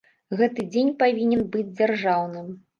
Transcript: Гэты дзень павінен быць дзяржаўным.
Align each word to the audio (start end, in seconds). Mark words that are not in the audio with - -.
Гэты 0.39 0.65
дзень 0.71 0.89
павінен 1.05 1.45
быць 1.55 1.69
дзяржаўным. 1.79 2.53